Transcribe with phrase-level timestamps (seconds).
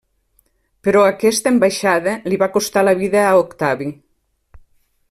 [0.87, 3.93] Però aquesta ambaixada li va costar la vida a Octavi.